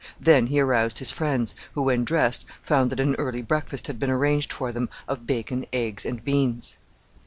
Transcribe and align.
Then 0.19 0.47
he 0.47 0.59
aroused 0.59 0.97
his 0.97 1.11
friends, 1.11 1.53
who, 1.73 1.83
when 1.83 2.03
dressed, 2.03 2.43
found 2.63 2.89
that 2.89 2.99
an 2.99 3.13
early 3.19 3.43
breakfast 3.43 3.85
had 3.85 3.99
been 3.99 4.09
arranged 4.09 4.51
for 4.51 4.71
them 4.71 4.89
of 5.07 5.27
bacon, 5.27 5.67
eggs, 5.71 6.07
and 6.07 6.25
beans. 6.25 6.77